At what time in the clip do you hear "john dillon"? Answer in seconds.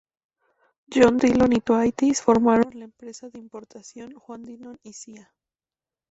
0.91-1.53